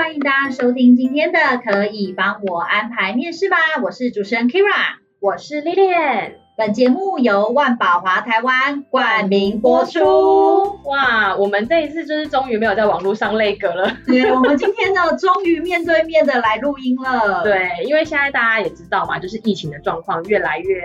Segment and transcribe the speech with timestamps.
[0.00, 3.58] 欢迎大家收听今天的《可以帮我安排面试吧》。
[3.82, 6.36] 我是主持人 Kira，我是 Lilian。
[6.60, 10.78] 本节目由万宝华台湾冠名播出。
[10.84, 13.90] 哇，我们这一次就是终于没有在网络上内阁了。
[14.06, 17.42] 对，我们今天呢，终于面对面的来录音了。
[17.42, 20.82] 对，因为现在大家也知道嘛，就是疫情的状况越来越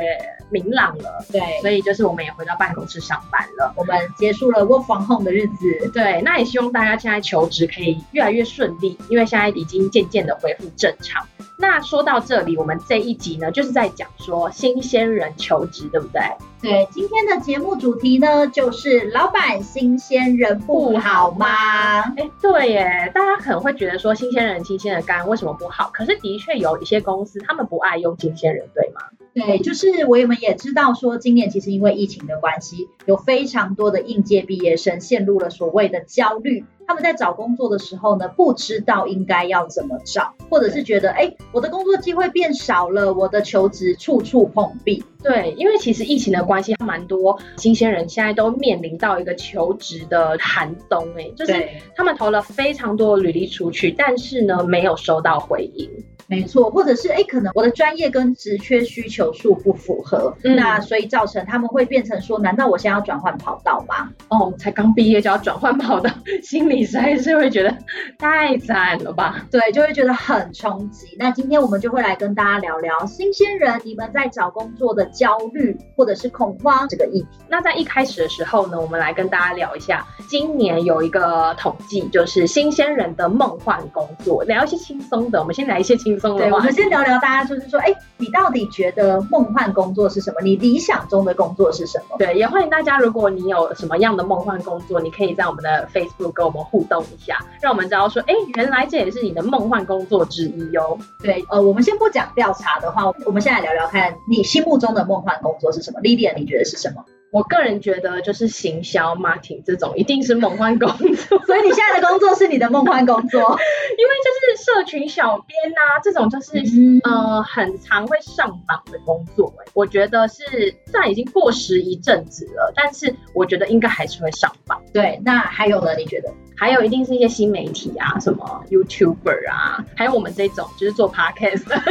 [0.49, 1.25] 明朗了。
[1.29, 3.73] 对，所以就是我们也回到办公室上班了。
[3.75, 5.91] 我们结束了 work from home 的日子。
[5.93, 11.27] 对，那也希望大家现在求职可以越来越顺利，因为现在已经渐渐的恢复正常。
[11.57, 16.21] 那说到这里，我们这一集呢，就是在讲说新鲜人求职，对不对？
[16.61, 22.01] 对，今天的节目主题呢，就是老板新鲜人不好吗？
[22.17, 25.89] 哎，对耶，大家可能会觉得说新鲜人新鲜的肝为什么不好？
[25.93, 29.01] 可是的确有一些公司他们不爱用新鲜人，对吗？
[29.33, 36.63] 对，就是我们也知道说，今年其实因为疫情的关系，有非常多的应届毕业生陷入了所谓的焦虑。
[36.87, 45.03] 他们在找工作的时候呢，不知道应该要怎么找，或者是觉得，哎，我的工作机会变少了，我的求职处处碰壁。
[45.23, 55.89] 对，因为其实疫情的关系，蛮多新鲜人现在都面临到一个求职的寒冬，哎，就是他们投了非常多的履历出去，但是呢，没有收到回应。
[56.27, 64.09] 没错，或者是哎，可能我的专业跟职缺需求数不符合，嗯，那所以造成他们会变成说，难道我现在要转换跑道吗？
[64.29, 66.09] 哦，才刚毕业就要转换跑道，
[66.41, 67.77] 心里实在是会觉得
[68.17, 69.45] 太惨了吧？
[69.51, 71.15] 对，就会觉得很冲击。
[71.19, 77.27] 那今天我们就会来跟大家聊聊新鲜人，你们在找工作的焦虑或者是恐慌这个议题。
[77.49, 85.39] 那在一开始的时候呢，我们来跟大家聊一下，今年有一个统计，就是新鲜人的梦幻工作，聊一些轻松的。
[85.39, 86.43] 我们先来一些轻松的。
[86.43, 90.41] 对，我们先聊聊，大家就是说，哎，你到底觉得梦幻工作是什么？
[90.41, 92.17] 你理想中的工作是什么？
[92.17, 100.97] 对，也欢迎大家，如果你有什么样的梦幻工作，你可以在我们的 Facebook 跟我们互动一下，让我们知道说，哎，原来这也是你的梦幻工作之一哟。
[101.21, 107.03] 对，呃，我们先不讲调查的话，我们现在聊聊看你心目中的梦幻工作是什么？l i l i a 你觉得是什么？
[107.31, 113.41] 我个人觉得就是行销 marketing 这种一定是梦幻工作， 所以你现在的工作是你的梦幻工作，
[113.99, 120.43] 因为就是社群小编啊，这种就是、嗯、呃很常会上榜的工作，哎，我觉得是
[120.85, 124.81] 虽然已经过时一阵子了，但是我觉得应该还是会上榜。
[124.93, 125.93] 对，那还有呢？
[125.97, 126.31] 你觉得？
[126.57, 131.75] 还有一定是一些新媒体啊，什么 YouTuber 啊，还有我们这种就是做 Podcast 的。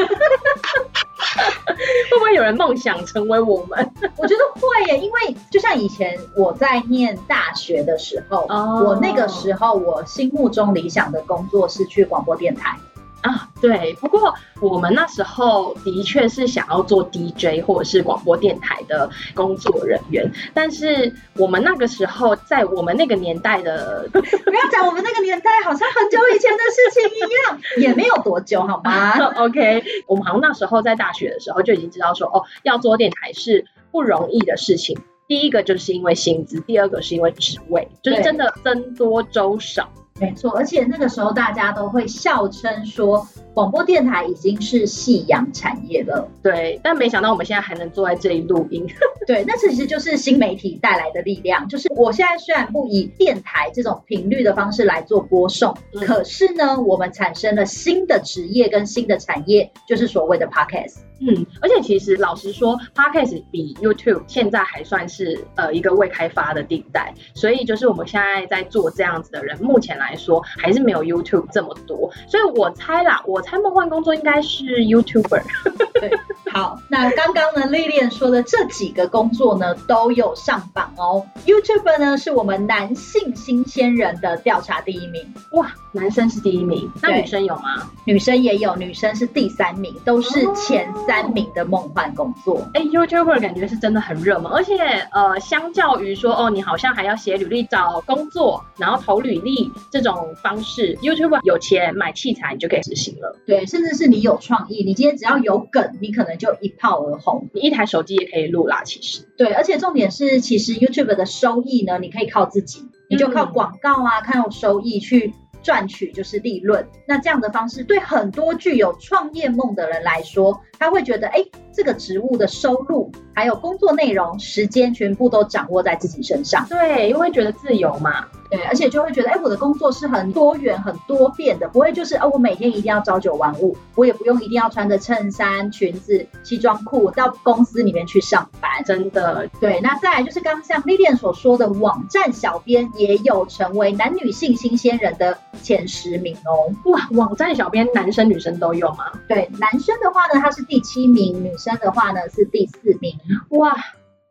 [1.34, 3.92] 会不会有人梦想成为我们？
[4.16, 8.88] 我觉得会耶，因为就像以前我在念大学的时候，oh.
[8.88, 12.76] 我那个时候我心目中理想的工作是去广播电台。
[13.24, 29.16] 啊，对，不过我们那时候的确是想要做 DJ 或者是广播电台的工作人员，但是我们那个时候在我们那个年代的， 不要讲我们那个年代，好像很久以前的事情一样，也没有多久，好吗？
[29.40, 34.98] OK，我们好像那时候在大学的时候就已经知道说，哦，要做电台是不容易的事情。
[35.26, 39.88] 第一个就是因为薪资，第二个是因为职位，就是真的僧多粥少。
[40.20, 46.28] 没错，而且那个时候大家都会笑称说，广播电台已经是夕阳产业了。
[46.40, 48.86] 对，但没想到我们现在还能坐在这里录音。
[49.26, 51.68] 对，那其实就是新媒体带来的力量。
[51.68, 60.98] 就是我现在虽然不以电台这种频率的方式来做播送，嗯、可是呢，我们产生了新的职业跟新的产业，就是所谓的 Podcast。
[61.26, 75.42] 嗯，而且其实老实说，Podcast 比 YouTube 现在还算是呃一个未开发的地带，所以就是我们现在在做这样子的人，目前来说还是没有 YouTube 这么多，所以我猜啦，我猜梦幻工作应该是 YouTuber。
[76.00, 76.10] 对，
[76.52, 81.26] 好，那刚刚呢，Lilian 说的这几个工作呢都有上榜哦。
[81.46, 87.90] YouTuber 呢是我们男性新鲜人的调查第一名，哇，男生是第一名，那女生有吗？
[88.04, 91.24] 女生也有，女生是第三名，都是前三。
[91.34, 94.76] 名的梦幻工作，哎，YouTuber 感觉是真的很热门，而且
[95.10, 103.36] 呃，相较于说哦，你好像还要写履历找工作，然后投履历这种方式，YouTuber 有钱买器材你就可以执行了。
[103.46, 107.48] 对，甚至是你有创意，你今天只要有梗，你可能就一炮而红。
[107.52, 109.26] 你一台手机也可以录啦，其实。
[109.36, 115.32] 对，而且重点是，其实 YouTuber 的收益呢，你可以靠自己，你就靠广告啊，靠收益去。
[115.64, 116.86] 赚取就是利润。
[117.06, 126.66] 那这样的方式对很多具有创业梦的人来说，他会觉得，哎，这个职务的收入还有工作内容、时间全部都掌握在自己身上。
[126.68, 128.26] 对，因为觉得自由嘛。
[128.50, 138.70] 对，而且就会觉得，哎，我的工作是很多元、很多变的，不会就是，哦，我每天一定要朝九晚五，我也不用一定要穿着衬衫、裙子、西装裤到公司里面去上班。
[138.84, 139.80] 真的，对。
[139.80, 146.74] 那再来就是刚刚像 Lilian 所说的，网站小编也有成为男女性新鲜人的前十名哦。
[146.90, 149.12] 哇，网站小编男生女生都有吗？
[149.28, 153.18] 对，男生的话呢，他是第七名；女生的话呢，是第四名。
[153.50, 153.74] 哇，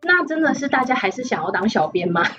[0.04, 2.24] 那真的是大家还是想要当小编吗？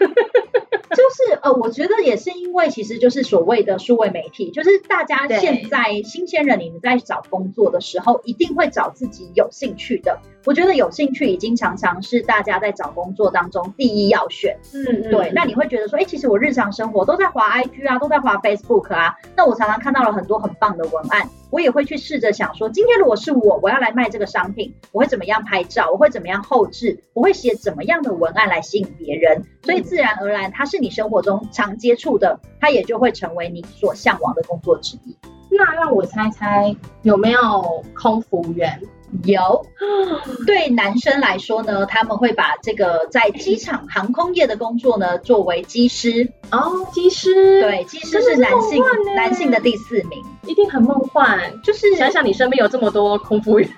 [0.94, 10.20] 就是呃，我觉得也是因为，其实就是所谓的数位媒体，就是大家现在新鲜人，你们在找工作的时候，一定会找自己有兴趣的。
[10.44, 14.56] 我觉得有兴趣已经常常是大家在找工作当中第一要选。
[14.74, 15.32] 嗯嗯，对。
[15.34, 19.14] 那你会觉得说，哎，其实我日常生活都在滑 IG 啊，都在滑 Facebook 啊。
[19.36, 25.90] 那我常常看到了很多很棒的文案，我也会去试着想说，今天如果是我，我要来卖这个商品，我会怎么样拍照？
[25.90, 27.02] 我会怎么样后置？
[27.14, 29.42] 我会写怎么样的文案来吸引别人？
[29.62, 35.16] 所以自然而然，它是你生活中常接触的，它也就会成为你所向往的工作之一。
[35.50, 38.82] 那让我猜猜，有没有空服员？
[39.22, 39.66] 有，
[40.46, 46.30] 对男生来说呢，他们会把这个在机场航空业的工作呢，作为机师。
[46.50, 51.38] 哦，机师，对，机师是男性是男性的第四名，一定很梦幻。
[51.62, 53.68] 就是想想你身边有这么多空服员。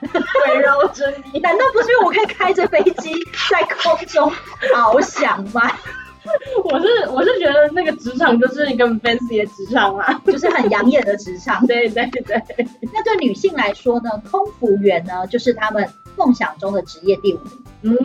[0.49, 3.13] 围绕着你， 难道不是因为我可以开着飞机
[3.51, 4.33] 在空中
[4.75, 5.71] 翱翔吗？
[6.65, 11.65] 我是我是觉得那个职场就是一个 fancy 的职场啊， 就是很养眼的职场。
[11.67, 12.43] 对对对。
[12.93, 17.63] 那对女性来说呢，空服员呢，就是他们梦想中的职业第五名。
[17.83, 17.97] 嗯，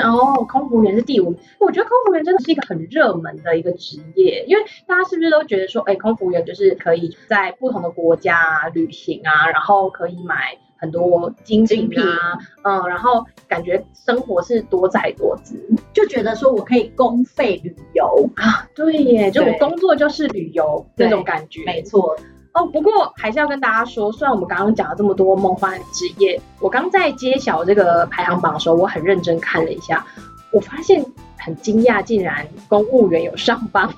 [0.00, 1.38] 哦，空服员是第五名。
[1.60, 10.58] 我觉得空服员真的是一个很热门的一个职业，因为大家是不是都觉得说，哎，空服员就是可以在不同的国家旅行啊，然后可以买。
[10.78, 15.58] 很多精品啊，嗯，然后感觉生活是多彩多姿，
[15.92, 18.28] 就觉得说我可以公费旅游。
[18.36, 22.16] 啊，对耶，就我工作就是旅游那种感觉，没错。
[22.52, 30.06] 哦，不过还是要跟大家说，虽然我们刚刚讲了这么多梦幻职业，我刚在揭晓这个排行榜的时候，我很认真看了一下，
[30.50, 31.04] 我发现
[31.38, 33.92] 很惊讶，竟然公务员有上榜。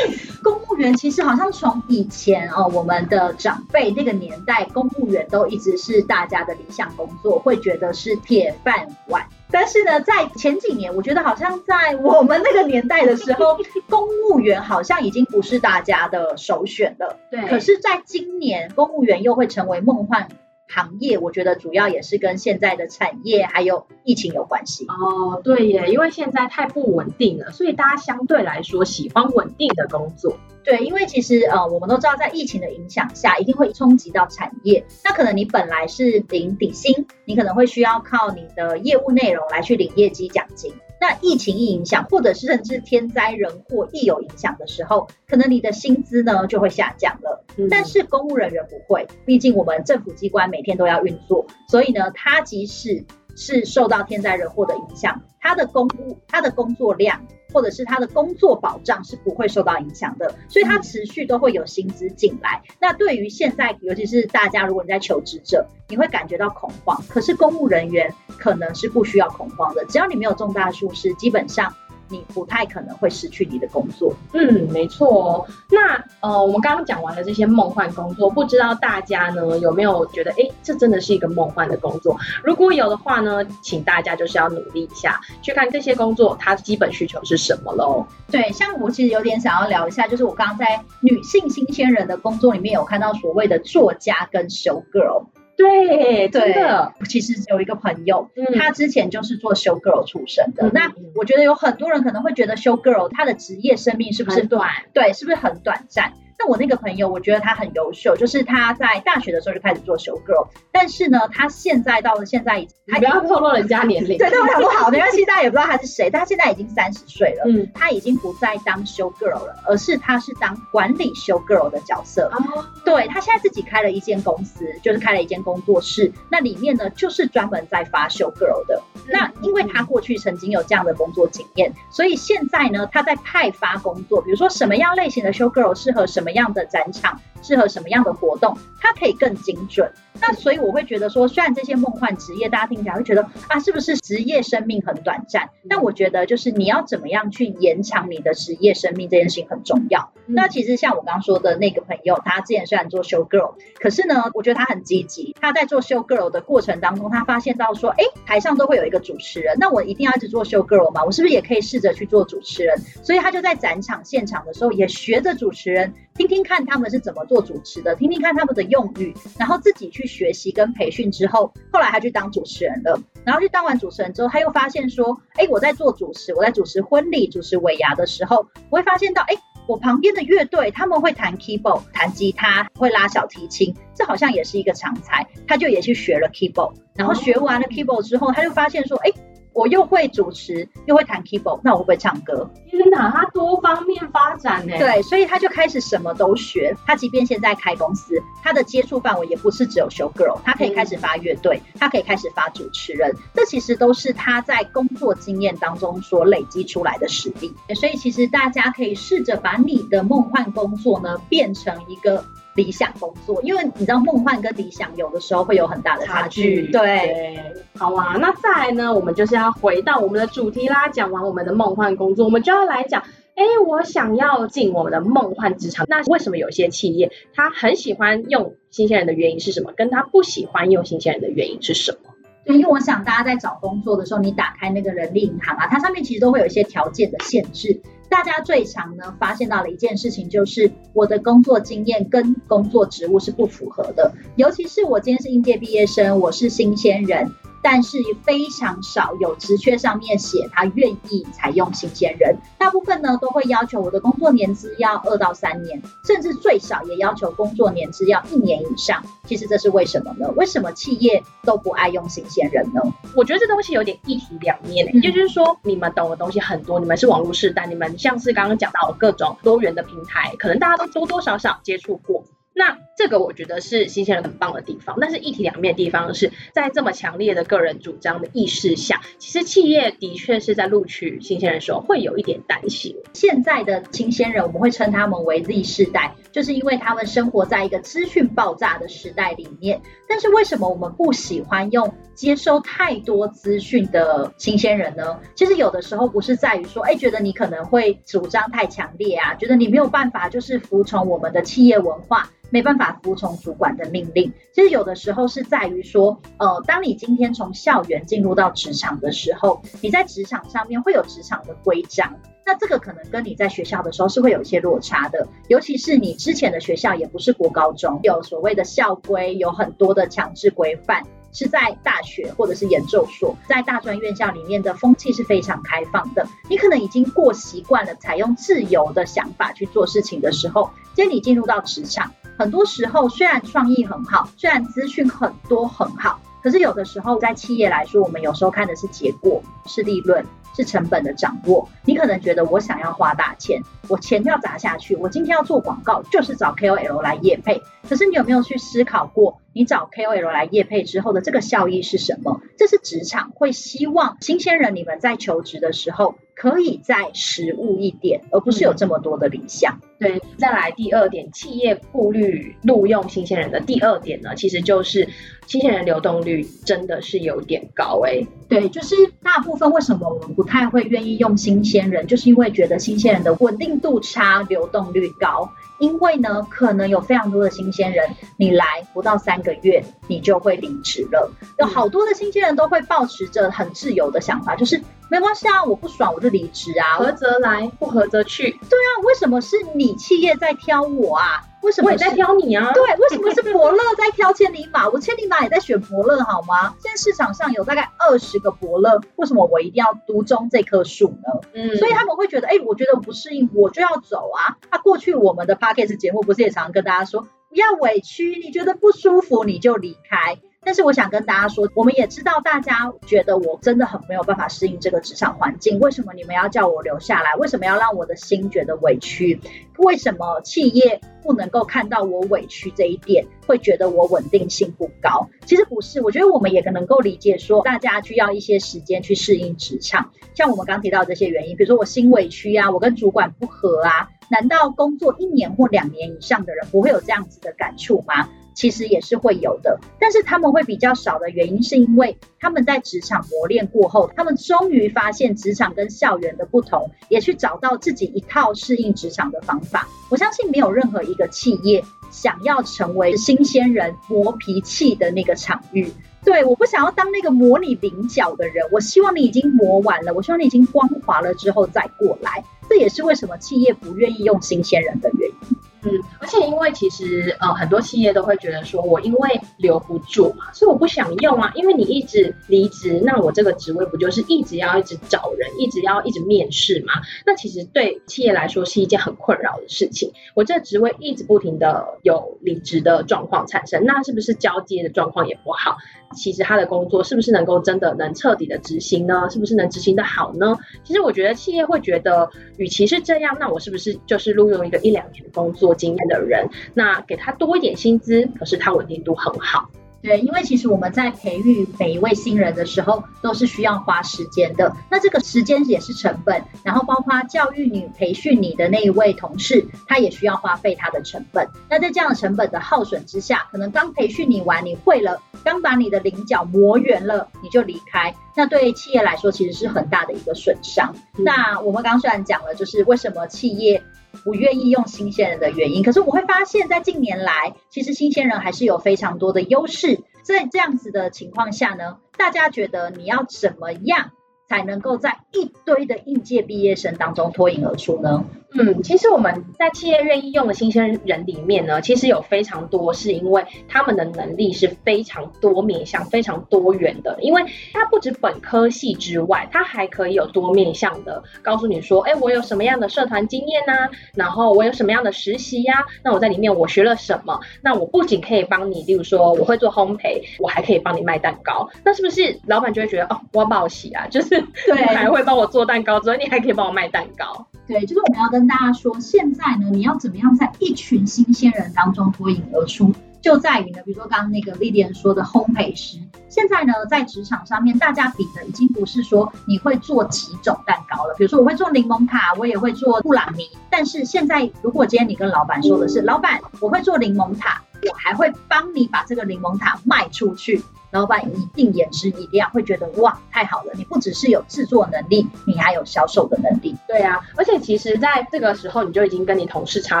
[0.42, 9.26] 公务员其实好像从以前哦，我们的长辈那个年代，公务员都一直是大家的理想工作，会觉得是铁饭碗。
[9.50, 13.58] 但是呢，在前几年，我觉得好像在我们那个年代的时候，
[13.88, 17.18] 公务员好像已经不是大家的首选了。
[17.30, 17.46] 对。
[17.46, 20.28] 可是，在今年，公务员又会成为梦幻。
[20.68, 30.36] 行业我觉得主要也是跟现在的产业还有疫情有关系哦，对耶，因为现在太不稳定了，所以大家相对来说喜欢稳定的工作。
[30.64, 34.84] 对，因为其实呃，我们都知道在疫情的影响下，一定会冲击到产业。
[35.02, 40.74] 那可能你本来是领底薪，你可能会需要靠你的业务内容来去领业绩奖金。
[41.00, 47.44] 那疫情一影响，或者是甚至天灾人祸一有影响的时候，可能你的薪资呢就会下降了。
[47.56, 47.68] 嗯。
[47.70, 53.04] 但是公务人员不会，毕竟我们政府机关每天都要运作，所以呢，他即使
[53.38, 57.26] 是受到天灾人祸的影响，他的公务，他的工作量。
[57.50, 62.62] 或者是他的工作保障是不会受到影响的，所以他持续都会有薪资进来。
[62.78, 67.02] 那对于现在，尤其是大家如果你在求职者，你会感觉到恐慌。
[67.08, 71.74] 可是公务人员可能是不需要恐慌的，只要你没有重大疏失，基本上。
[72.08, 74.14] 你不太可能会失去你的工作。
[74.32, 75.46] 嗯，没错哦。
[75.70, 82.16] 那呃，我们刚刚讲完了这些梦幻工作，不知道大家呢有没有觉得，哎，这真的是一个梦幻的工作？
[82.42, 88.06] 如果有的话呢，请大家就是要努力一下，去看这些工作它基本需求是什么喽。
[88.30, 95.26] 对，像我其实有点想要聊一下，就是我刚刚在女性新鲜人的工作里面有看到所谓的作家跟 show girl。
[95.58, 100.68] 对，真的，其实有一个朋友，嗯，他之前就是做 show girl 出身的。
[100.68, 104.70] 嗯，那我觉得有很多人可能会觉得 show girl 他的职业生命是不是短？
[104.94, 106.12] 对，是不是很短暂？
[106.38, 139.90] 那我那个朋友，我觉得他很优秀，就是他在大学的时候就开始做 show girl，但是呢，他现在到了现在已经，你不要透露人家年龄，对，但我想说好，没关系，大家也不知道他是谁，但他现在已经三十岁了，嗯，他已经不再当 show girl 了，而是他是当管理 show girl 的角色，哦，对，他现在自己开了一间公司，就是开了一间工作室，那里面呢就是专门在发 show girl 的，嗯，那因为他过去曾经有这样的工作经验，所以现在呢他在派发工作，比如说什么样类型的 show girl 适合什么样的展场，适合什么样的活动，它可以更精准。
[140.20, 145.50] 那所以我会觉得说，虽然这些梦幻职业大家听起来会觉得啊，是不是职业生命很短暂？
[145.68, 150.10] 但我觉得就是你要怎么样去延长你的职业生命这件事情很重要。
[150.26, 155.36] 嗯、那其实像我刚刚说的那个朋友，他之前虽然做 show girl，可是呢，我觉得他很积极。
[155.40, 161.04] 他在做 show girl 的过程当中，他发现到说，哎，台上都会有一个主持人，那我一定要一直做 show girl 吗？
[161.04, 162.76] 我是不是也可以试着去做主持人？
[163.04, 173.00] 所以他就在展场现场的时候，也学着主持人，听听看他们是怎么做主持的，听听看他们的用语，然后自己去学习跟培训之后，后来他去当主持人了。
[173.24, 179.34] 然后去当完主持人之后，他又发现说，哎，我在做主持，我在主持婚礼、主持尾牙的时候，我会发现到，哎，
[179.68, 185.24] 我旁边的乐队他们会弹 keyboard、弹吉他、会拉小提琴，这好像也是一个长才。
[185.46, 189.12] 他就也去学了 keyboard，然后学完了 keyboard 之后，他就发现说，哎。
[189.58, 192.48] 我又会主持，又会弹 keyboard，那我会不会唱歌？
[192.70, 194.78] 天哪，他多方面发展呢。
[194.78, 196.76] 对，所以他就开始什么都学。
[196.86, 203.12] 他即便现在开公司，他的接触范围也不是只有 show girl，他可以开始发乐队，嗯、他可以开始发主持人。
[203.34, 207.52] 这其实都是他在工作经验当中所累积出来的实力。
[207.74, 212.24] 所以其实大家可以试着把你的梦幻工作呢变成一个。
[212.58, 216.66] 理想工作，因为你知道梦幻跟理想有的时候会有很大的差距。
[216.72, 220.88] 对，对，好啊，那再来呢，我们就是要回到我们的主题啦。
[220.88, 223.04] 讲完我们的梦幻工作，我们就要来讲，
[223.36, 225.86] 哎，我想要进我们的梦幻职场。
[225.88, 229.72] 那为什么有些企业他很喜欢用新鲜人的原因是什么？
[229.76, 232.10] 跟他不喜欢用新鲜人的原因是什么？
[232.44, 237.80] 对，因为我想大家在找工作的时候，你打开那个人力银行啊，它上面其实都会有一些条件的限制。
[238.08, 247.32] 大家最常呢发现到了一件事情，就是我的工作经验跟工作职务是不符合的，尤其是我今天是应届毕业生，我是新鲜人。
[247.62, 259.02] 但是非常少有职缺上面写他愿意采用新鲜人，大部分呢都会要求我的工作年资要二到三年，甚至最少也要求工作年资要一年以上。
[259.26, 260.30] 其实这是为什么呢？
[260.36, 262.80] 为什么企业都不爱用新鲜人呢？
[263.14, 272.24] 我觉得这东西有点一体两面，也就是说你们懂的东西很多，你们是网络世代，你们像是刚刚讲到的各种多元的平台，可能大家都多多少少接触过。
[272.58, 282.96] 那这个我觉得是新鲜人很棒的地方，但是一体两面的地方是在这么强烈的个人主张的意识下，其实企业的确是在录取新鲜人的时候会有一点担心。
[283.12, 289.80] 现在的新鲜人我们会称他们为 Z 世代，就是因为他们生活在一个资讯爆炸的时代里面。
[290.08, 295.20] 但是为什么我们不喜欢用接收太多资讯的新鲜人呢？
[295.36, 302.28] 其实有的时候不是在于说，哎，觉得你可能会主张太强烈啊，觉得你没有办法就是服从我们的企业文化。
[302.50, 321.02] 没办法服从主管的命令，其实有的时候是在于说，呃，当你今天从校园进入到职场的时候，你在职场上面会有职场的规章，那这个可能跟你在学校的时候是会有一些落差的，尤其是你之前的学校也不是国高中，有所谓的校规，有很多的强制规范。
[321.30, 326.26] 是在大学或者是研究所，在大专院校里面的风气是非常开放的。
[326.48, 340.24] 你可能已经过习惯了采用自由的想法去做事情的时候，今天你进入到职场，很多时候虽然创意很好，虽然资讯很多很好，可是有的时候在企业来说，我们有时候看的是结果，是利润。
[340.56, 347.62] 是成本的掌握，你可能觉得我想要花大钱，我钱要砸下去，我今天要做广告，就是找 KOL 来业配。
[347.88, 352.40] 可是你有没有去思考过，你找 KOL 来业配之后的这个效益是什么？
[352.56, 359.80] 这是职场会希望新鲜人你们在求职的时候，可以再实务一点，而不是有这么多的理想。
[360.00, 365.08] 嗯、对，再来第二点，企业顾虑录用新鲜人的第二点呢，其实就是
[365.46, 368.26] 新鲜人流动率真的是有点高哎、欸。
[368.48, 375.50] 对，就是大部分为什么我们不太会愿意用新鲜人，就是因为觉得新鲜人的稳定度差，流动率高。
[375.78, 381.30] 因为呢，可能有非常多的新鲜人，你来不到三个月，你就会离职了。
[381.58, 388.50] 有好多的新鲜人都会抱持着很自由的想法，就是没关系啊，我不爽我就离职啊，合则来，不合则去。
[388.50, 391.44] 对啊，为什么是你企业在挑我啊？
[391.62, 392.72] 为什么我也在挑你啊？
[392.72, 394.88] 对，为什么是伯乐在挑千里马？
[394.90, 396.74] 我千里马也在选伯乐，好吗？
[396.80, 401.40] 现在市场上有大概二十个伯乐，为什么我一定要独中这棵树呢？
[401.52, 404.56] 嗯，所以他们会觉得，哎，我觉得我不适应，我就要走啊。
[404.70, 410.38] 那、啊、过去我们的 Podcast 节目不是也常常跟大家说，不要委屈，你觉得不舒服你就离开。
[410.64, 415.78] 但是我想跟大家说，我们也知道大家觉得我真的很没有办法适应这个职场环境。
[415.78, 417.34] 为什么你们要叫我留下来？
[417.36, 419.40] 为什么要让我的心觉得委屈？
[419.78, 425.28] 为什么企业不能够看到我委屈这一点，会觉得我稳定性不高？
[425.46, 430.10] 其实不是，我觉得我们也能够理解说，大家需要一些时间去适应职场。
[430.34, 434.10] 像我们刚提到这些原因，比如说我心委屈啊，我跟主管不合啊。
[434.30, 438.28] 难道工作一年或两年以上的人不会有这样子的感触吗？
[438.58, 449.86] 其实也是会有的，但是他们会比较少的原因，是因为他们在职场磨练过后，他们终于发现职场跟校园的不同，也去找到自己一套适应职场的方法。
[450.10, 455.92] 我相信没有任何一个企业想要成为新鲜人磨脾气的那个场域。
[456.24, 462.42] 对，我不想要当那个磨你棱角的人，我希望你已经磨完了，我希望你已经光滑了之后再过来。
[462.68, 465.57] 这也是为什么企业不愿意用新鲜人的原因。
[465.82, 471.52] 嗯，而且因为其实呃很多企业都会觉得说，我因为留不住嘛，所以我不想用啊。
[471.54, 476.94] 因为你一直离职，那我这个职位不就是一直要一直找人，一直要一直面试嘛？
[477.24, 480.12] 那其实对企业来说是一件很困扰的事情。
[480.34, 485.76] 我这职位一直不停的有离职的状况产生，那是不是交接的状况也不好？
[486.16, 489.28] 其实他的工作是不是能够真的能彻底的执行呢？
[489.30, 490.56] 是不是能执行的好呢？
[490.82, 499.70] 其实我觉得企业会觉得，与其是这样，那我是不是就是录用一个一两年的工作经验的人，那给他多一点薪资，可是他稳定度很好。
[500.00, 504.72] 对，因为其实我们在培育每一位新人的时候，都是需要花时间的。
[504.88, 511.48] 那这个时间也是成本，然后包括教育你、培训你的那一位同事，他也需要花费他的成本。
[511.68, 520.94] 那在这样的成本的耗损之下，可能刚培训你完，你会了，刚把你的棱角磨圆了，你就离开，那对企业来说其实是很大的一个损伤。
[521.18, 523.82] 嗯、那我们刚刚虽然讲了，就是为什么企业
[524.24, 530.00] 不愿意用新鲜人的原因，可是我会发现，在近年来，其实新鲜人还是有非常多的优势。
[530.22, 534.10] 在这样子的情况下呢，大家觉得你要怎么样
[534.48, 538.24] 才能够在一堆的应届毕业生当中脱颖而出呢？
[538.54, 547.18] 嗯，其实我们在企业愿意用的新鲜人里面呢，其实有非常多是因为他们的能力是非常多面向、非常多元的。
[547.20, 557.38] 因为他不止本科系之外，他还可以有多面向的告诉你说，哎，我有什么样的社团经验啊，然后我有什么样的实习呀、啊，那我在里面我学了什么？
[557.62, 561.68] 那我不仅可以帮你，例如说我会做烘焙，我还可以帮你卖蛋糕。
[561.84, 564.06] 那是不是老板就会觉得哦，我要报喜啊？
[564.08, 567.46] 就是对，你还会帮我做蛋糕，所以你还可以帮我卖蛋糕。
[567.68, 575.98] 对，就是我们要跟大家说，现在呢，你要怎么样在一群新鲜人当中脱颖而出，就在于呢，比如说刚刚那个 Lilian 说的烘焙师，
[576.30, 590.64] 现在呢，在职场上面，大家比的已经不是说你会做几种蛋糕了，比如说我会做柠檬塔，我也会做布朗尼，但是现在如果今天你跟老板说的是，老板，我会做柠檬塔，我还会帮你把这个柠檬塔卖出去。
[590.90, 593.72] 老板一定眼之一亮，会觉得哇，太好了！
[593.76, 596.74] 你不只是有制作能力，你还有销售的能力。
[596.86, 600.00] 对啊，而且其实在这个时候，你就已经跟你同事差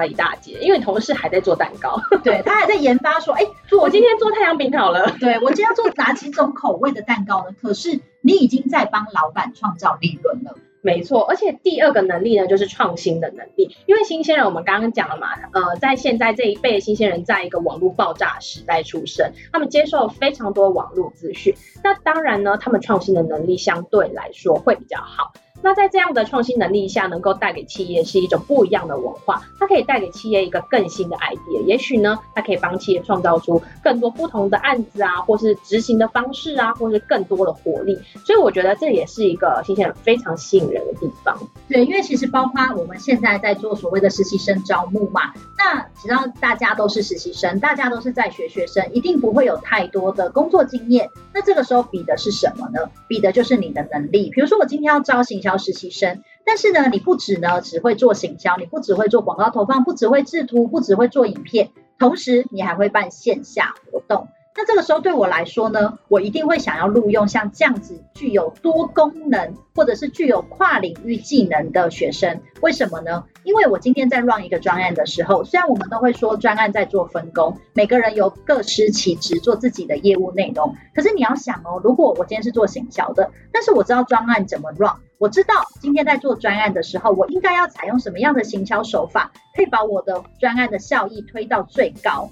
[0.00, 3.42] 了一大截，因为你同事还在做蛋糕，对， 他还在研发说，哎，
[3.80, 7.54] 我今天做太阳饼好了， 对，我今天要做哪几种口味的蛋糕呢？
[7.60, 10.56] 可是你已经在帮老板创造利润了。
[10.80, 13.76] 没错，而且第二个能力呢，就是创新的能力。
[13.86, 25.32] 因为新鲜人，我们刚刚讲了嘛，呃，在现在这一辈新鲜人，在一个网络爆炸时代出生，他们接受了非常多网络资讯，那当然呢，他们创新的能力相对来说会比较好。
[25.62, 37.98] 那在这样的创新能力下，能够带给企业是一种不一样的文化，它可以带给企业一个更新的 idea，也许呢，它可以帮企业创造出更多不同的案子啊，或是执行的方式啊，或是更多的活力。
[38.24, 41.36] 所以我觉得这也是一个新鲜非常吸引人的地方。
[41.68, 51.10] 对，因为其实包括我们现在在做所谓的实习生招募嘛，那只要大家都是实习生，大家都是在学学生，一定不会有太多的工作经验。
[51.32, 52.90] 那这个时候比的是什么呢？
[53.06, 54.30] 比的就是你的能力。
[54.30, 64.28] 比如说我今天要招行销实习生，但是呢，你不只呢只会做行销，你不只会做广告投放，不只会制图，不只会做影片，同时你还会办线下活动。
[64.60, 72.40] 那这个时候对我来说呢，我一定会想要录用像这样子具有多功能或者是具有跨领域技能的学生。
[72.60, 73.22] 为什么呢？
[73.44, 80.74] 因为我今天在 run 一个专案的时候，虽然我们都会说专案在做分工，每个人有各司其职做自己的业务内容。
[80.92, 92.28] 可是你要想哦，如果我今天是做行销的，但是我知道专案怎么 run，我知道今天在做专案的时候，我应该要采用什么样的行销手法，可以把我的专案的效益推到最高。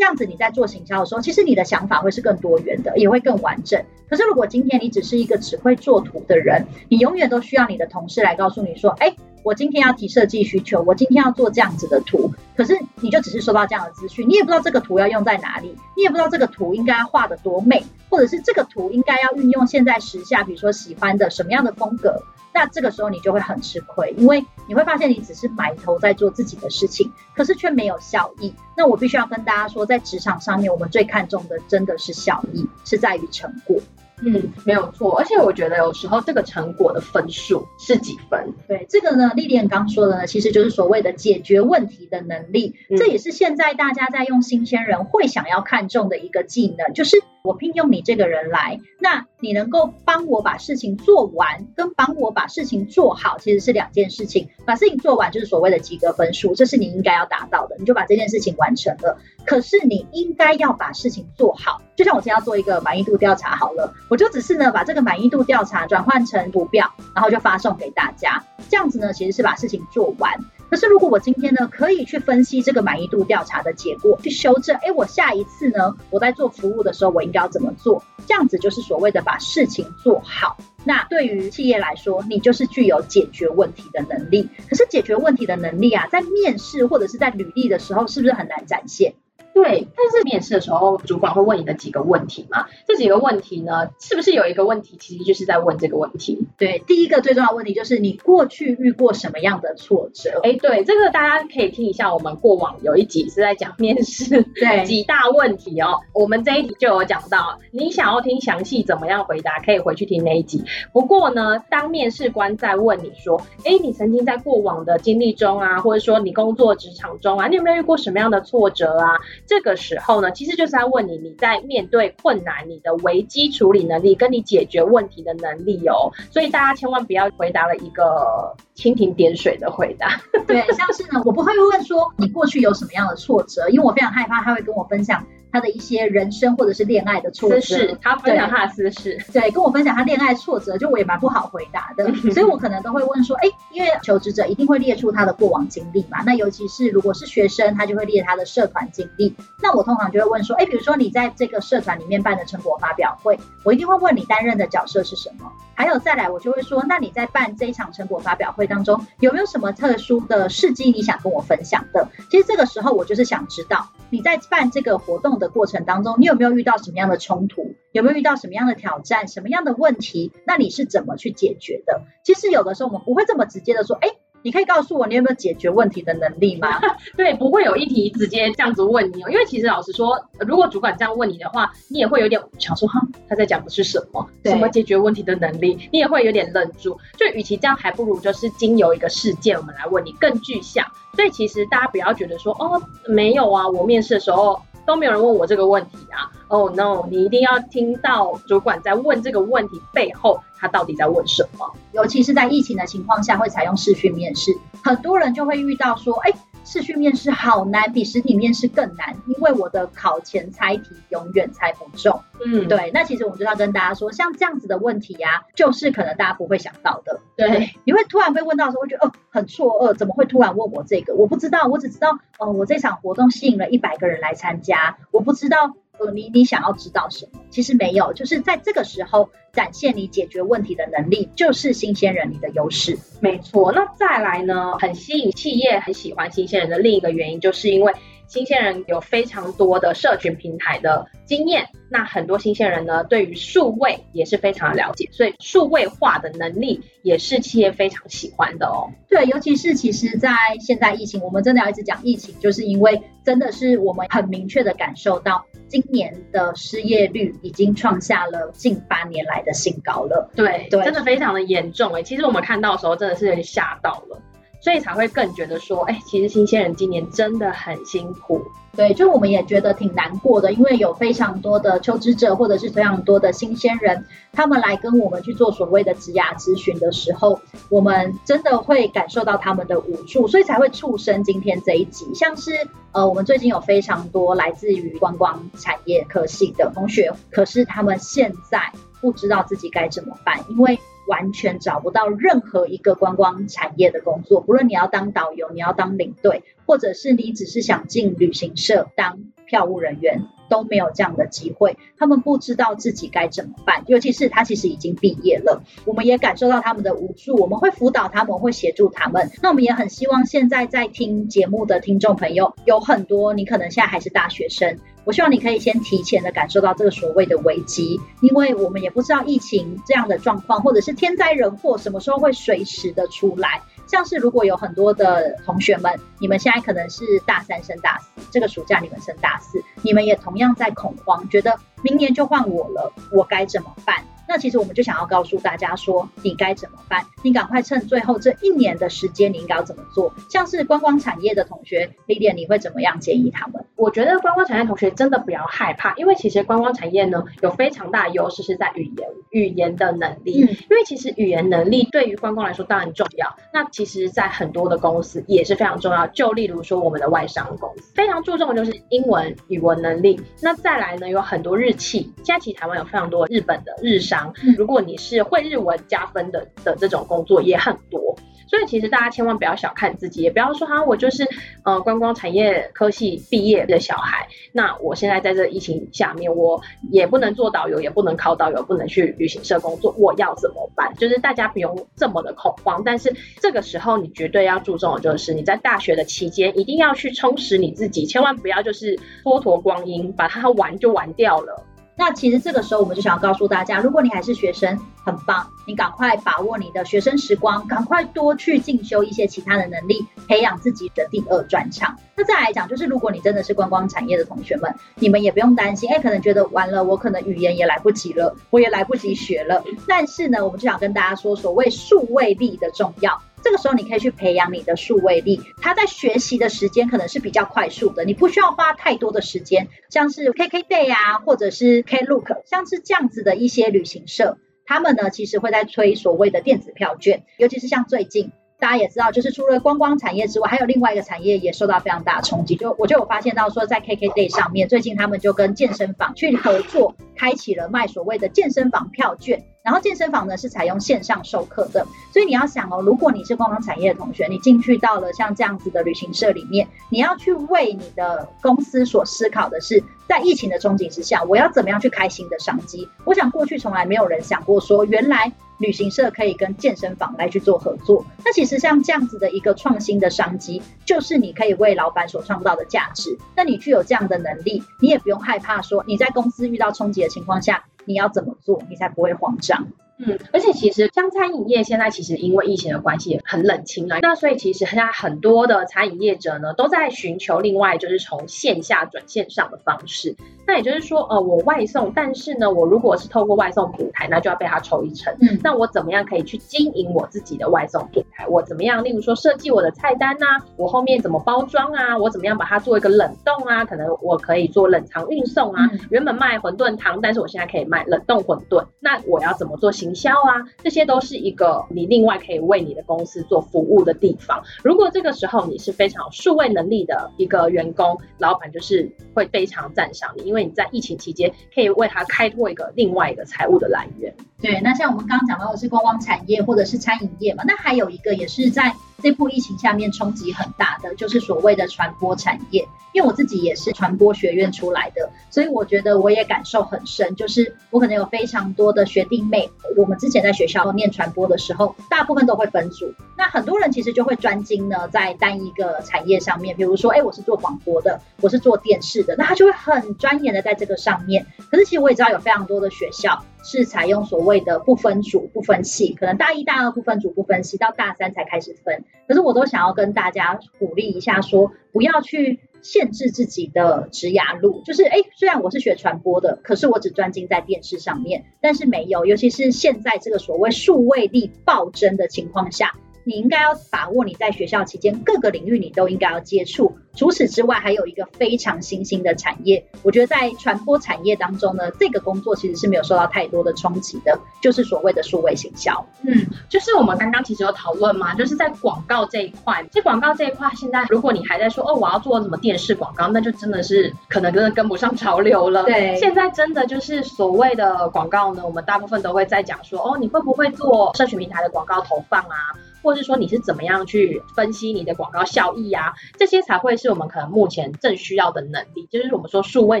[0.00, 3.84] 这样子你在做行销的时候，其实你的想法会是更多元的，也会更完整。
[4.08, 12.32] 可是如果今天你只是一个只会做图的人，你永远都需要你的同事来告诉你说，哎，我今天要提设计需求，我今天要做这样子的图。
[12.56, 22.22] 可是你就只是收到这样的资讯，你也不知道这个图要用在哪里，你也不知道这个图应该画得多美，或者是这个图应该要运用现在时下，比如说喜欢的什么样的风格。
[22.52, 28.52] 那这个时候你就会很吃亏，因为你会发现你只是埋头在做自己的事情，可是却没有效益。
[28.76, 33.78] 那我必须要跟大家说，在职场上面，我们最看重的真的是效益，是在于成果。
[34.22, 35.18] 嗯，没有错。
[35.18, 38.52] 而且我觉得有时候这个成果的分数是几分？
[38.68, 42.74] 对，这个呢，丽莲刚说的呢，其实就是所谓的解决问题的能力。
[42.88, 54.48] 嗯、这也是现在大家在用新鲜人会想要看重的一个技能，就是我聘用你这个人来，那你能够帮我把事情做完，跟帮我把事情做好，其实是两件事情。
[54.66, 59.18] 把事情做完就是所谓的及格分数，这是你应该要达到的，你就把这件事情完成了。
[59.46, 70.38] 可是你应该要把事情做好，就像我今天要做一个满意度调查好了，我就只是呢把这个满意度调查转换成图表，然后就发送给大家，这样子呢其实是把事情做完。
[70.70, 78.04] 可是如果我今天呢可以去分析这个满意度调查的结果，去修正，哎，我下一次呢我在做服务的时候我应该要怎么做？
[78.26, 80.56] 这样子就是所谓的把事情做好。
[80.84, 84.48] 那对于企业来说，你就是具有解决问题的能力。
[84.68, 89.14] 可是解决问题的能力啊，在面试或者是在履历的时候，是不是很难展现？
[89.54, 92.66] 对，但是面试的时候，主管会问你的几个问题嘛？
[92.86, 96.46] 这几个问题呢，是不是有一个问题其实就是在问这个问题？
[96.56, 100.40] 对，第一个最重要的问题就是你过去遇过什么样的挫折？
[100.42, 106.00] 哎，对，这个大家可以听一下，我们过往有一集是在讲面试，对，几大问题哦。
[106.14, 110.64] 我们这一集就有讲到，你想要听详细怎么样回答，可以回去听那一集。
[110.92, 119.18] 不过呢，当面试官在问你说，哎，你曾经在过往的经历中啊，或者说你工作职场中啊，你有没有遇过什么样的挫折啊？
[119.50, 126.12] 这个时候呢，其实就是在问你，你在面对困难，你的危机处理能力，跟你解决问题的能力哦。
[126.30, 130.20] 所以大家千万不要回答了一个蜻蜓点水的回答。
[130.46, 135.26] 对，像是呢，我不会问说你过去有什么样的挫折，因为我非常害怕他会跟我分享。
[135.52, 162.08] 他的一些人生或者是恋爱的挫折，私事，他分享他的私事，对，跟我分享他恋爱挫折，就我也蛮不好回答的， 所以我可能都会问说，哎，因为求职者一定会列出他的过往经历嘛，那尤其是如果是学生，他就会列他的社团经历，那我通常就会问说，哎，比如说你在这个社团里面办的成果发表会，我一定会问你担任的角色是什么，还有再来我就会说，那你在办这一场成果发表会当中，有没有什么特殊的事迹你想跟我分享的？
[162.30, 167.74] 其实这个时候我就是想知道你在办这个活动的过程当中，你有没有遇到什么样的冲突？
[167.92, 169.28] 有没有遇到什么样的挑战？
[169.28, 170.32] 什么样的问题？
[170.46, 172.02] 那你是怎么去解决的？
[172.24, 174.08] 其实有的时候我们不会这么直接的说，哎，
[174.42, 176.80] 你可以告诉我你有没有解决问题的能力吗？
[177.16, 184.26] 对，不会有一题直接这样子问你哦，因为其实老实说，如果主管这样问你的话，你也会有点想说，哈，他在讲的是什么？
[184.44, 185.78] 什么解决问题的能力？
[185.92, 186.98] 你也会有点愣住。
[187.16, 190.86] 就与其这样，还不如就是经由一个事件，我们来问你更具象。
[191.14, 194.60] 所以其实大家不要觉得说，哦，没有啊，我面试的时候。
[194.90, 197.06] 都没有人问我这个问题啊！Oh no！
[197.08, 201.72] 你一定要听到主管在问这个问题背后，他到底在问什么？
[201.92, 206.32] 尤其是在疫情的情况下，会采用视讯面试，很多人就会遇到说，哎。
[206.70, 212.22] 视讯面试好难，比实体面试更难，因为我的考前猜题永远猜不中。
[212.46, 212.92] 嗯，对。
[212.94, 217.18] 那其实我们就要跟大家说，像这样子的问题呀、啊，就是可能大家不会想到的。
[217.34, 221.12] 对，对你会突然被问到的时候，会觉得哦，很错愕，怎么会突然问我这个？
[221.16, 225.74] 我不知道，我只知道，哦，我这场活动吸引了一百个人来参加，我不知道。
[226.00, 227.40] 呃，你你想要知道什么？
[227.50, 232.98] 其实没有，就是在这个时候展现你解决问题的能力，就是新鲜人你的优势。
[233.20, 237.92] 没错，那再来呢，很吸引企业很喜欢新鲜人的另一个原因，就是因为。
[238.30, 248.88] 新鲜人有非常多的社群平台的经验，那很多新鲜人呢，对于数位也是非常的了解，所以数位化的能力也是企业非常喜欢的哦。
[249.08, 260.30] 对，尤其是其实，在现在疫情，我们真的要一直讲疫情，就是因为真的是我们很明确的感受到，今年的失业率已经创下了近八年来的新高了。
[260.36, 262.02] 对，对，真的非常的严重哎。
[262.04, 264.22] 其实我们看到的时候，真的是有点吓到了。
[264.60, 268.42] 所以才会更觉得说，哎，其实新鲜人今年真的很辛苦。
[268.76, 282.14] 对，就我们也觉得挺难过的，因为有非常多的求职者或者是非常多的新鲜人，他们来跟我们去做所谓的职涯咨询的时候，我们真的会感受到他们的无助，所以才会促生今天这一集。
[282.14, 282.52] 像是
[282.92, 288.70] 呃，我们最近有非常多来自于观光产业科系的同学，可是他们现在
[289.00, 290.78] 不知道自己该怎么办，因为。
[291.10, 301.76] 完全找不到任何一个观光产业的工作，不论你要当导游，你要当领队，或者是你只是想进旅行社当票务人员，都没有这样的机会。
[301.98, 309.28] 他们不知道自己该怎么办，尤其是他其实已经毕业了，我们也感受到他们的无助，我们会辅导他们，会协助他们。
[309.42, 314.78] 那我们也很希望现在在听节目的听众朋友，有很多你可能现在还是大学生。
[315.04, 323.62] 我希望你可以先提前的感受到这个所谓的危机，因为我们也不知道疫情这样的状况，或者是天灾人祸什么时候会随时的出来。
[323.86, 333.96] 像是如果有很多的同学们，你们现在可能是大三升大四，这个暑假你们升大四，你们也同样在恐慌，觉得明年就换我了，我该怎么办？
[334.30, 337.04] 那其实我们就想要告诉大家说，你该怎么办？
[337.24, 340.14] 你赶快趁最后这一年的时间，你应该要怎么做？
[340.28, 343.64] 像是观光产业的同学，Lilian，你会怎么样建议他们？
[343.74, 350.44] 我觉得观光产业同学真的不要害怕，因为其实观光产业呢，有非常大的优势是在语言，语言的能力。
[350.44, 353.34] 嗯，因为其实语言能力对于观光来说当然重要。
[353.52, 356.06] 那其实，在很多的公司也是非常重要。
[356.06, 360.20] 就例如说我们的外商公司，非常注重的就是英文语文能力。
[360.40, 364.19] 那再来呢，有很多日企，现在其实台湾有非常多日本的日商。
[364.56, 368.16] 如果你是会日文加分的的这种工作也很多，
[368.48, 371.28] 所以其实大家千万不要小看自己，也不要说哈，我就是
[371.64, 380.92] 呃观光产业科系毕业的小孩，那我现在在这疫情下面，我也不能做导游，也不能考导游，不能去旅行社工作，我要怎么办？
[380.96, 391.64] 就是大家不用这么的恐慌，但是这个时候你绝对要注重的就是你在大学的期间一定要去充实你自己，千万不要就是蹉跎光阴，把它玩就玩掉了。
[392.00, 401.94] 那其实这个时候，我们就想要告诉大家，如果你还是学生，很棒，你赶快把握你的学生时光，赶快多去进修一些其他的能力，培养自己的第二专长。
[402.16, 409.62] 那再来讲，就是如果你真的是观光产业的同学们，你们也不用担心，哎，可能觉得完了，我可能语言也来不及了，我也来不及学了。
[409.86, 413.20] 但是呢，我们就想跟大家说，所谓数位力的重要。
[413.42, 439.42] 这个时候你可以去培养你的数位力，他在学习的时间可能是比较快速的，你不需要花太多的时间，像是 KKday 啊，或者是 Klook，像是这样子的一些旅行社，他们呢其实会在推所谓的电子票券，尤其是像最近大家也知道，就是除了观光产业之外，还有另外一个产业也受到非常大的冲击，就我就有发现到说，在 KKday 上面，最近他们就跟健身房去合作，开启了卖所谓的健身房票券。
[439.62, 452.88] 然后健身房呢是采用线上授课的，所以你要想哦，如果你是观光产业的同学，你进去到了像这样子的旅行社里面，你要去为你的公司所思考的是，在疫情的冲击之下，我要怎么样去开新的商机？
[453.04, 458.04] 我想过去从来没有人想过说，原来旅行社可以跟健身房来去做合作。
[458.24, 463.16] 那其实像这样子的一个创新的商机，就是你可以为老板所创造的价值。
[463.36, 467.64] 那你具有这样的能力，你也不用害怕说你在公司遇到冲击的情况下。
[467.86, 469.66] 你要怎么做，你才不会慌张？
[470.06, 480.16] 嗯，而且其实像餐饮业现在其实因为疫情的关系也很冷清了，那所以其实现在很多的餐饮业者呢都在寻求另外就是从线下转线上的方式。
[480.46, 485.14] 那也就是说，呃，我外送，但是呢，我如果是透过外送平台，那就要被他抽一成。
[485.20, 487.88] 嗯，那我怎么样可以去经营我自己的外送？
[488.28, 491.96] 我怎么样，例如说设计我的菜单呐、啊，我后面怎么包装啊？
[491.98, 493.64] 我怎么样把它做一个冷冻啊？
[493.64, 495.68] 可能我可以做冷藏运送啊。
[495.72, 498.64] 嗯、原本卖馄饨汤，但是我现在可以卖冷冻馄饨。
[498.80, 500.44] 那我要怎么做行销啊？
[500.62, 504.42] 这些都是一个你另外可以为你的公司做服务的地方。
[504.62, 514.14] 如果这个时候你是非常有数位能力的一个员工，老板就是会非常赞赏你，因为你在疫情期间可以为他开拓一个另外一个财务的来源。
[514.42, 522.68] 对，那像我们刚刚讲到的是观光产业或者是餐饮业嘛，那还有一个也是在这波疫情下面冲击很大的，就是所谓的传播产业。
[522.92, 527.14] 因为我自己也是传播学院出来的，所以我觉得我也感受很深。
[527.14, 532.92] 就是我可能有非常多的学弟妹，我们之前在学校念传播的时候，大部分都会分组。
[533.16, 541.24] 那很多人其实就会专精呢在单一个产业上面，比如说，哎，我是做广播的，我是做电视的，那他就会很钻研的在这个上面。
[541.48, 548.84] 可是其实我也知道有非常多的学校是采用所谓的不分组、不分系，可能大一、大二不分组、不分系，到大三才开始分。
[549.08, 552.40] 可是我都想要跟大家鼓励一下说，不要去。
[552.62, 562.74] 限制自己的职涯路，就是哎，虽然我是学传播的，可是我只专精在电视上面，但是没有，尤其是现在这个所谓数位力暴增的情况下。
[563.04, 566.76] 你应该要把握你在学校期间各个领域你都应该要接触。
[566.96, 575.86] 除此之外，还有一个非常新兴的产业，我觉得在传播产业当中呢，这个工作其实是没有受到太多的冲击的，就是所谓的数位行销。
[576.02, 585.62] 嗯，就是我们刚刚其实有讨论嘛，就是在广告这一块，这广告这一块现在如果你还在说哦，我要做什么电视广告，那就真的是可能真的跟不上潮流了。
[585.64, 592.50] 对，现在真的就是所谓的广告呢，我们大部分都会在讲说哦，你会不会做社群平台的广告投放啊？
[592.82, 595.94] 或是说你是怎么样去分析你的广告效益啊？
[596.18, 599.80] 这些才会是我们可能目前正需要的能力，就是我们说数位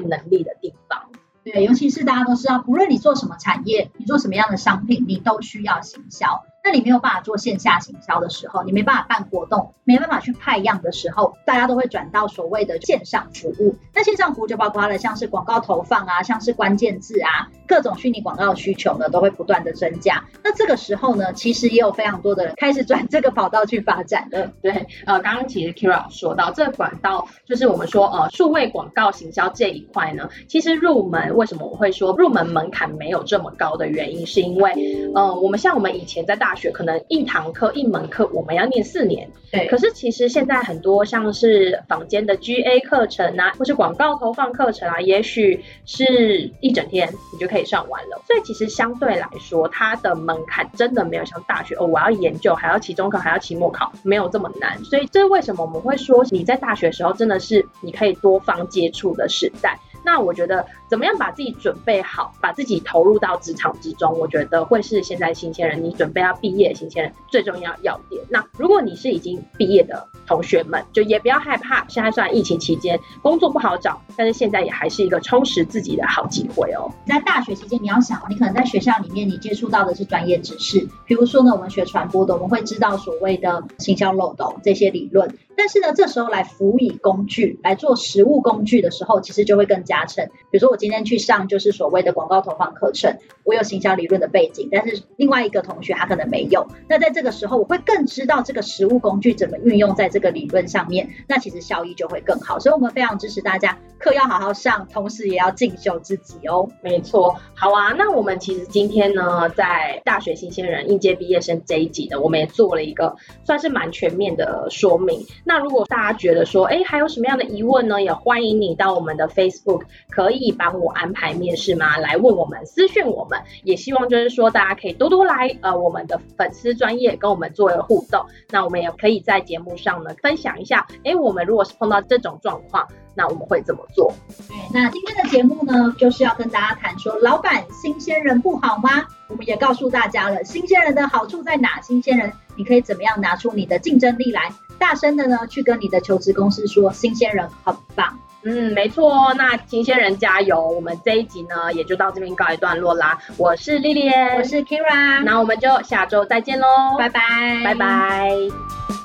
[0.00, 1.10] 能力的地方。
[1.42, 6.44] 对，尤其是大家都知道，不论你做什么产业，你做什么样的商品，你都需要行销。
[6.62, 13.76] 那你没有办法做线下行销的时候，你没办法办活动，没办法去派样的时候，大家都会转到所谓的线上服务。
[13.94, 20.24] 那线上服务就包括了像是广告投放啊，像是关键字啊，各种虚拟广告的需求呢，都会不断的增加。
[20.44, 24.52] 那这个时候呢，其实也有非常多的人开始转这个跑道去发展的。
[24.62, 59.78] 对，呃，刚刚其实 Kira 说到这个管道，就是我们说呃数位广告行销这一块呢，其实入门为什么我会说入门门槛没有这么高的原因，是因为呃我们像我们以前在大学可能一堂课一门课我们要念四年，对，可是其实现在很多像是坊间的 GA 课程啊，或是广告投放课程啊，也许是一整天你就可以上完了，所以其实相对来说，它的门槛真的没有像大学哦，我要研究还要期中考还要期末考，没有这么难，所以这是为什么我们会说你在大学的时候真的是你可以多方接触的时代。
[60.04, 68.22] 那我觉得怎么样把自己准备好，把自己投入到职场之中，我觉得会是现在新鲜人你准备要毕业的新鲜人最重要要点。
[68.28, 76.90] 那如果你是已经毕业的同学们，就也不要害怕，现在虽然疫情期间工作不好找，但是现在也还是一个充实自己的好机会哦。
[77.06, 85.36] 在大学期间，你要想，你可能在学校里面你接触到的是专业知识，比如说呢，我们学传播的，我们会知道所谓的行销漏斗这些理论。
[85.56, 90.26] 但是呢，这时候来辅以工具来做实务工具的时候，其实就会更加成。
[90.50, 96.66] 比如说我今天去上就是所谓的广告投放课程，我有行销理论的背景，但是另外一个同学他可能没有。
[96.88, 102.58] 那在这个时候，我会更知道这个实务工具怎么运用在这个理论上面，那其实效益就会更好。
[102.58, 106.68] 所以我们非常支持大家课要好好上，同时也要进修自己哦。
[106.82, 107.92] 没错，好啊。
[107.98, 115.26] 那我们其实今天呢，在大学新鲜人应届毕业生这一集呢，我们也做了一个算是蛮全面的说明。
[115.44, 118.02] 那如果大家觉得说，哎，还有什么样的疑问呢？
[118.02, 121.96] 也欢迎你到我们的 Facebook，可以帮我安排面试吗？
[121.96, 123.40] 来问我们，私讯我们。
[123.64, 128.24] 也希望就是说，大家可以多多来呃我们的粉丝专业跟我们做一个互动。
[128.50, 134.12] 那我们也可以在节目上呢分享一下，哎，我们如果是碰到这种状况，那我们会怎么做？
[134.48, 139.06] 对，那今天的节目呢，就是要跟大家谈说，老板新鲜人不好吗？
[139.28, 141.80] 我们也告诉大家了，新鲜人的好处在哪？
[141.80, 144.52] 新鲜人，你可以怎么样拿出你的竞争力来？
[144.80, 148.18] 大声的呢，去跟你的求职公司说，新鲜人很棒。
[148.42, 149.34] 嗯，没错哦。
[149.36, 150.66] 那新鲜人加油！
[150.66, 153.18] 我们这一集呢，也就到这边告一段落啦。
[153.36, 156.66] 我是 Lilian，我是 Kyria，那我们就下周再见喽，
[156.98, 157.20] 拜拜，
[157.62, 158.99] 拜拜。